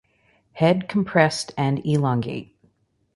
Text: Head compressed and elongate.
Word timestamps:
Head 0.53 0.89
compressed 0.89 1.53
and 1.55 1.85
elongate. 1.85 2.57